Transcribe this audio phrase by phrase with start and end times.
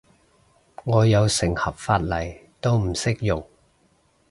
[0.83, 3.47] 我有成盒髮泥都唔識用